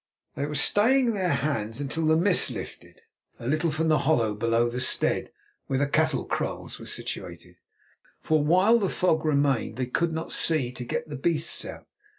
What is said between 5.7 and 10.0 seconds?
the cattle kraals were situated, for while the fog remained they